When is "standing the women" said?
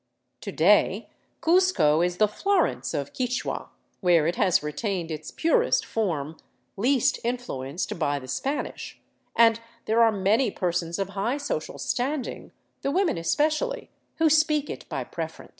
11.77-13.19